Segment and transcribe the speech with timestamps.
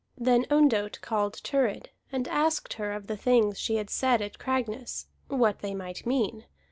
[0.17, 5.05] Then Ondott called Thurid, and asked her of the things she had said at Cragness,
[5.27, 6.45] what they might mean.